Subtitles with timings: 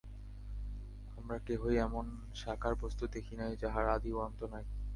[1.17, 2.05] আমরা কেহই এমন
[2.35, 4.65] সাকার বস্তু দেখি নাই, যাহার আদি ও অন্ত নাই।